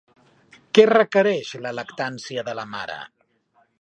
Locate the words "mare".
2.77-2.97